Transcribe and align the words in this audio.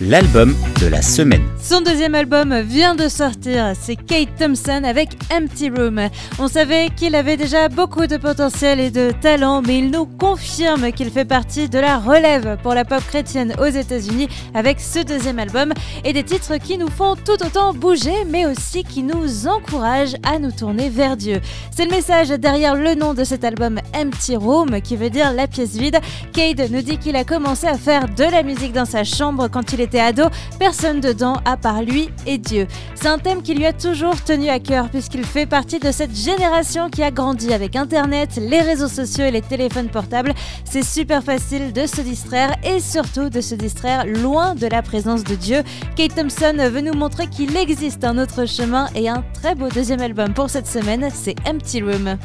l'album 0.00 0.54
de 0.80 0.86
la 0.86 1.02
semaine. 1.02 1.42
Son 1.60 1.80
deuxième 1.80 2.14
album 2.14 2.60
vient 2.62 2.94
de 2.94 3.08
sortir, 3.08 3.72
c'est 3.80 3.96
Kate 3.96 4.34
Thompson 4.38 4.82
avec 4.84 5.10
Empty 5.32 5.70
Room. 5.70 6.00
On 6.38 6.48
savait 6.48 6.88
qu'il 6.96 7.14
avait 7.14 7.36
déjà 7.36 7.68
beaucoup 7.68 8.06
de 8.06 8.16
potentiel 8.16 8.80
et 8.80 8.90
de 8.90 9.12
talent, 9.20 9.62
mais 9.62 9.78
il 9.78 9.90
nous 9.90 10.06
confirme 10.06 10.90
qu'il 10.92 11.10
fait 11.10 11.24
partie 11.24 11.68
de 11.68 11.78
la 11.78 11.98
relève 11.98 12.56
pour 12.62 12.74
la 12.74 12.84
pop 12.84 13.02
chrétienne 13.06 13.54
aux 13.60 13.66
États-Unis 13.66 14.28
avec 14.54 14.80
ce 14.80 15.04
deuxième 15.04 15.38
album 15.38 15.72
et 16.04 16.12
des 16.12 16.24
titres 16.24 16.56
qui 16.56 16.78
nous 16.78 16.90
font 16.90 17.14
tout 17.14 17.44
autant 17.44 17.72
bouger, 17.74 18.24
mais 18.26 18.46
aussi 18.46 18.84
qui 18.84 19.02
nous 19.02 19.46
encouragent 19.46 20.16
à 20.24 20.38
nous 20.38 20.52
tourner 20.52 20.88
vers 20.88 21.16
Dieu. 21.16 21.40
C'est 21.70 21.84
le 21.84 21.90
message 21.90 22.28
derrière 22.28 22.74
le 22.74 22.94
nom 22.94 23.14
de 23.14 23.24
cet 23.24 23.44
album 23.44 23.78
Empty 23.94 24.36
Room, 24.36 24.80
qui 24.80 24.96
veut 24.96 25.10
dire 25.10 25.32
la 25.32 25.46
pièce 25.46 25.76
vide. 25.76 25.98
Kate 26.32 26.70
nous 26.70 26.82
dit 26.82 26.98
qu'il 26.98 27.16
a 27.16 27.24
commencé 27.24 27.66
à 27.66 27.78
faire 27.78 28.08
de 28.08 28.24
la 28.24 28.42
musique 28.42 28.72
dans 28.72 28.84
sa 28.84 29.04
chambre 29.04 29.48
quand 29.48 29.72
il 29.72 29.80
était 29.82 30.00
ado, 30.00 30.24
personne 30.58 31.00
dedans 31.00 31.36
à 31.44 31.56
part 31.56 31.82
lui 31.82 32.08
et 32.26 32.38
Dieu. 32.38 32.66
C'est 32.94 33.08
un 33.08 33.18
thème 33.18 33.42
qui 33.42 33.54
lui 33.54 33.66
a 33.66 33.72
toujours 33.72 34.22
tenu 34.22 34.48
à 34.48 34.58
cœur 34.58 34.88
puisqu'il 34.88 35.24
fait 35.24 35.46
partie 35.46 35.78
de 35.78 35.90
cette 35.90 36.14
génération 36.14 36.88
qui 36.88 37.02
a 37.02 37.10
grandi 37.10 37.52
avec 37.52 37.76
Internet, 37.76 38.38
les 38.40 38.60
réseaux 38.60 38.88
sociaux 38.88 39.24
et 39.24 39.30
les 39.30 39.42
téléphones 39.42 39.88
portables. 39.88 40.32
C'est 40.64 40.84
super 40.84 41.22
facile 41.22 41.72
de 41.72 41.86
se 41.86 42.00
distraire 42.00 42.56
et 42.64 42.80
surtout 42.80 43.28
de 43.28 43.40
se 43.40 43.54
distraire 43.54 44.06
loin 44.06 44.54
de 44.54 44.66
la 44.66 44.82
présence 44.82 45.24
de 45.24 45.34
Dieu. 45.34 45.62
Kate 45.96 46.14
Thompson 46.14 46.54
veut 46.70 46.80
nous 46.80 46.94
montrer 46.94 47.26
qu'il 47.26 47.56
existe 47.56 48.04
un 48.04 48.18
autre 48.18 48.46
chemin 48.46 48.88
et 48.94 49.08
un 49.08 49.24
très 49.34 49.54
beau 49.54 49.68
deuxième 49.68 50.00
album 50.00 50.32
pour 50.34 50.50
cette 50.50 50.66
semaine, 50.66 51.08
c'est 51.12 51.36
Empty 51.46 51.82
Room 51.82 52.16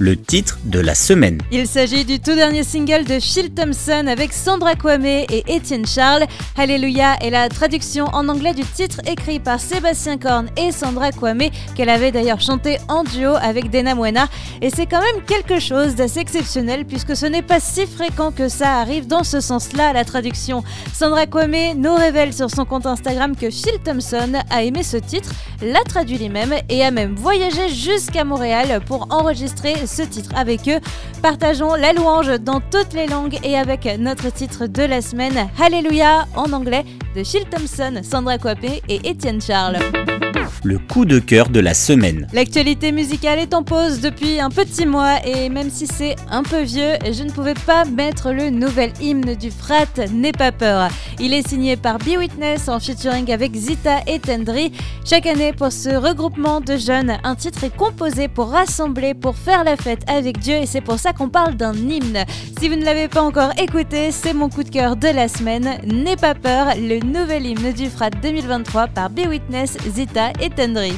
le 0.00 0.16
titre 0.16 0.58
de 0.64 0.80
la 0.80 0.94
semaine. 0.94 1.38
Il 1.52 1.66
s'agit 1.66 2.06
du 2.06 2.18
tout 2.20 2.34
dernier 2.34 2.64
single 2.64 3.04
de 3.04 3.20
Phil 3.20 3.50
Thompson 3.50 4.06
avec 4.08 4.32
Sandra 4.32 4.74
Kwame 4.74 5.04
et 5.04 5.44
Étienne 5.46 5.86
Charles. 5.86 6.24
Alléluia 6.56 7.16
est 7.20 7.28
la 7.28 7.50
traduction 7.50 8.06
en 8.14 8.26
anglais 8.30 8.54
du 8.54 8.64
titre 8.64 9.02
écrit 9.06 9.40
par 9.40 9.60
Sébastien 9.60 10.16
Korn 10.16 10.48
et 10.56 10.72
Sandra 10.72 11.12
Kwame, 11.12 11.50
qu'elle 11.74 11.90
avait 11.90 12.12
d'ailleurs 12.12 12.40
chanté 12.40 12.78
en 12.88 13.04
duo 13.04 13.34
avec 13.42 13.68
Dena 13.68 13.94
Moena. 13.94 14.26
Et 14.62 14.70
c'est 14.70 14.86
quand 14.86 15.02
même 15.02 15.22
quelque 15.26 15.60
chose 15.60 15.94
d'assez 15.96 16.20
exceptionnel 16.20 16.86
puisque 16.86 17.14
ce 17.14 17.26
n'est 17.26 17.42
pas 17.42 17.60
si 17.60 17.86
fréquent 17.86 18.32
que 18.32 18.48
ça 18.48 18.78
arrive 18.78 19.06
dans 19.06 19.22
ce 19.22 19.40
sens-là 19.40 19.92
la 19.92 20.06
traduction. 20.06 20.64
Sandra 20.94 21.26
Kwame 21.26 21.76
nous 21.76 21.94
révèle 21.94 22.32
sur 22.32 22.50
son 22.50 22.64
compte 22.64 22.86
Instagram 22.86 23.36
que 23.36 23.50
Phil 23.50 23.78
Thompson 23.84 24.32
a 24.48 24.62
aimé 24.62 24.82
ce 24.82 24.96
titre, 24.96 25.30
l'a 25.60 25.84
traduit 25.84 26.16
lui-même 26.16 26.54
et 26.70 26.82
a 26.82 26.90
même 26.90 27.14
voyagé 27.14 27.68
jusqu'à 27.68 28.24
Montréal 28.24 28.80
pour 28.86 29.06
enregistrer 29.10 29.74
ce 29.90 30.02
titre 30.02 30.30
avec 30.36 30.68
eux. 30.68 30.80
Partageons 31.22 31.74
la 31.74 31.92
louange 31.92 32.38
dans 32.40 32.60
toutes 32.60 32.92
les 32.94 33.06
langues 33.06 33.38
et 33.42 33.56
avec 33.56 33.88
notre 33.98 34.32
titre 34.32 34.66
de 34.66 34.82
la 34.82 35.02
semaine, 35.02 35.48
Alléluia 35.60 36.26
en 36.36 36.52
anglais 36.52 36.84
de 37.16 37.24
Phil 37.24 37.44
Thompson, 37.44 38.00
Sandra 38.02 38.38
Coipé 38.38 38.82
et 38.88 39.08
Étienne 39.08 39.40
Charles 39.40 39.78
le 40.64 40.78
coup 40.78 41.04
de 41.04 41.18
cœur 41.18 41.48
de 41.48 41.60
la 41.60 41.74
semaine. 41.74 42.26
L'actualité 42.32 42.92
musicale 42.92 43.38
est 43.38 43.54
en 43.54 43.62
pause 43.62 44.00
depuis 44.00 44.40
un 44.40 44.50
petit 44.50 44.86
mois 44.86 45.16
et 45.26 45.48
même 45.48 45.70
si 45.70 45.86
c'est 45.86 46.16
un 46.30 46.42
peu 46.42 46.62
vieux, 46.62 46.92
je 47.04 47.22
ne 47.22 47.30
pouvais 47.30 47.54
pas 47.54 47.84
mettre 47.84 48.32
le 48.32 48.50
nouvel 48.50 48.92
hymne 49.00 49.34
du 49.34 49.50
frat 49.50 49.86
N'aie 50.12 50.32
pas 50.32 50.52
peur. 50.52 50.88
Il 51.18 51.32
est 51.32 51.46
signé 51.46 51.76
par 51.76 51.98
Be 51.98 52.16
Witness 52.18 52.68
en 52.68 52.80
featuring 52.80 53.30
avec 53.32 53.54
Zita 53.54 54.00
et 54.06 54.18
Tendry. 54.18 54.72
Chaque 55.04 55.26
année, 55.26 55.52
pour 55.52 55.72
ce 55.72 55.90
regroupement 55.90 56.60
de 56.60 56.76
jeunes, 56.76 57.18
un 57.24 57.34
titre 57.34 57.64
est 57.64 57.76
composé 57.76 58.28
pour 58.28 58.50
rassembler, 58.50 59.14
pour 59.14 59.36
faire 59.36 59.64
la 59.64 59.76
fête 59.76 60.02
avec 60.08 60.38
Dieu 60.38 60.54
et 60.54 60.66
c'est 60.66 60.80
pour 60.80 60.98
ça 60.98 61.12
qu'on 61.12 61.28
parle 61.28 61.54
d'un 61.54 61.74
hymne. 61.74 62.24
Si 62.60 62.68
vous 62.68 62.76
ne 62.76 62.84
l'avez 62.84 63.08
pas 63.08 63.22
encore 63.22 63.52
écouté, 63.58 64.10
c'est 64.12 64.34
mon 64.34 64.48
coup 64.48 64.62
de 64.62 64.70
cœur 64.70 64.96
de 64.96 65.08
la 65.08 65.28
semaine. 65.28 65.78
N'aie 65.86 66.16
pas 66.16 66.34
peur, 66.34 66.68
le 66.76 67.00
nouvel 67.00 67.46
hymne 67.46 67.72
du 67.72 67.88
frat 67.88 68.10
2023 68.10 68.88
par 68.88 69.10
Be 69.10 69.26
Witness, 69.28 69.76
Zita 69.88 70.32
et 70.40 70.49
Tendry 70.56 70.92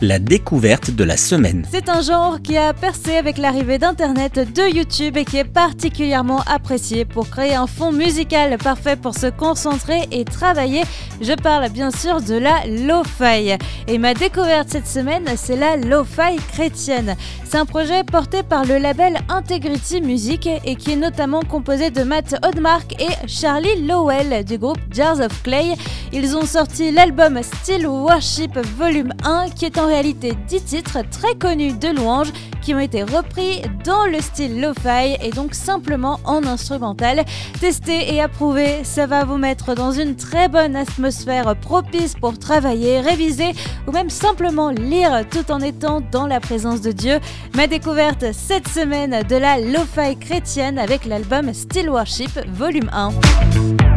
la 0.00 0.18
découverte 0.18 0.90
de 0.90 1.04
la 1.04 1.16
semaine. 1.16 1.66
C'est 1.70 1.88
un 1.88 2.02
genre 2.02 2.40
qui 2.40 2.56
a 2.56 2.72
percé 2.72 3.16
avec 3.16 3.38
l'arrivée 3.38 3.78
d'Internet, 3.78 4.34
de 4.34 4.74
YouTube 4.74 5.16
et 5.16 5.24
qui 5.24 5.38
est 5.38 5.44
particulièrement 5.44 6.40
apprécié 6.46 7.04
pour 7.04 7.28
créer 7.28 7.54
un 7.54 7.66
fond 7.66 7.92
musical 7.92 8.56
parfait 8.58 8.96
pour 8.96 9.14
se 9.14 9.26
concentrer 9.26 10.06
et 10.12 10.24
travailler. 10.24 10.82
Je 11.20 11.32
parle 11.32 11.68
bien 11.70 11.90
sûr 11.90 12.20
de 12.20 12.34
la 12.34 12.64
lo-fi. 12.66 13.56
Et 13.88 13.98
ma 13.98 14.14
découverte 14.14 14.68
cette 14.70 14.86
semaine, 14.86 15.24
c'est 15.36 15.56
la 15.56 15.76
lo-fi 15.76 16.36
chrétienne. 16.52 17.16
C'est 17.44 17.58
un 17.58 17.66
projet 17.66 18.04
porté 18.04 18.42
par 18.42 18.64
le 18.64 18.78
label 18.78 19.18
Integrity 19.28 20.00
Music 20.00 20.48
et 20.64 20.76
qui 20.76 20.92
est 20.92 20.96
notamment 20.96 21.40
composé 21.42 21.90
de 21.90 22.02
Matt 22.02 22.36
Odmark 22.44 22.94
et 23.00 23.26
Charlie 23.26 23.86
Lowell 23.86 24.44
du 24.44 24.58
groupe 24.58 24.78
Jars 24.92 25.20
of 25.20 25.42
Clay. 25.42 25.74
Ils 26.12 26.36
ont 26.36 26.46
sorti 26.46 26.92
l'album 26.92 27.40
Still 27.42 27.86
Worship 27.86 28.56
Volume 28.76 29.12
1 29.24 29.50
qui 29.50 29.64
est 29.64 29.78
en 29.78 29.87
réalité 29.88 30.34
10 30.46 30.64
titres 30.64 30.98
très 31.10 31.34
connus 31.34 31.72
de 31.72 31.88
louanges 31.88 32.32
qui 32.62 32.74
ont 32.74 32.78
été 32.78 33.02
repris 33.02 33.62
dans 33.84 34.04
le 34.04 34.20
style 34.20 34.60
lo-fi 34.60 35.16
et 35.22 35.30
donc 35.30 35.54
simplement 35.54 36.20
en 36.24 36.44
instrumental. 36.44 37.24
Tester 37.60 38.14
et 38.14 38.20
approuver, 38.20 38.84
ça 38.84 39.06
va 39.06 39.24
vous 39.24 39.38
mettre 39.38 39.74
dans 39.74 39.90
une 39.90 40.16
très 40.16 40.48
bonne 40.48 40.76
atmosphère 40.76 41.56
propice 41.56 42.14
pour 42.14 42.38
travailler, 42.38 43.00
réviser 43.00 43.52
ou 43.86 43.92
même 43.92 44.10
simplement 44.10 44.70
lire 44.70 45.24
tout 45.30 45.50
en 45.50 45.60
étant 45.60 46.02
dans 46.12 46.26
la 46.26 46.40
présence 46.40 46.82
de 46.82 46.92
Dieu. 46.92 47.18
Ma 47.56 47.66
découverte 47.66 48.26
cette 48.32 48.68
semaine 48.68 49.22
de 49.26 49.36
la 49.36 49.58
lo-fi 49.58 50.16
chrétienne 50.18 50.78
avec 50.78 51.06
l'album 51.06 51.54
Still 51.54 51.88
Worship 51.88 52.38
Volume 52.52 52.90
1. 52.92 53.87